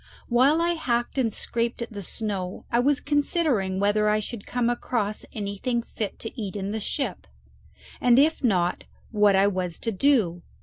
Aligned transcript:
While 0.29 0.61
I 0.63 0.71
hacked 0.73 1.19
and 1.19 1.31
scraped 1.31 1.79
at 1.79 1.91
the 1.93 2.01
snow 2.01 2.65
I 2.71 2.79
was 2.79 2.99
considering 2.99 3.79
whether 3.79 4.09
I 4.09 4.19
should 4.19 4.47
come 4.47 4.67
across 4.67 5.25
anything 5.31 5.83
fit 5.83 6.17
to 6.21 6.41
eat 6.41 6.55
in 6.55 6.71
the 6.71 6.79
ship, 6.79 7.27
and 8.01 8.17
if 8.17 8.43
not 8.43 8.85
what 9.11 9.35
I 9.35 9.45
was 9.45 9.77
to 9.77 9.91
do. 9.91 10.41